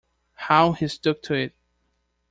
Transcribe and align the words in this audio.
How 0.33 0.71
he 0.71 0.87
stuck 0.87 1.21
to 1.21 1.35
it! 1.35 1.53